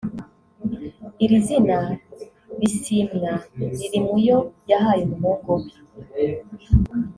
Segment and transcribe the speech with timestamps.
[1.23, 1.79] Iri zina
[2.59, 3.31] “Bisimwa”
[3.77, 4.37] riri mu yo
[4.69, 5.67] yahaye umuhungu we